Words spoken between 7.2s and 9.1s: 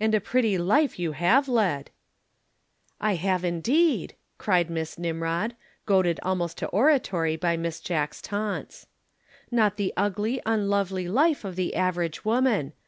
by Miss Jack's taunts.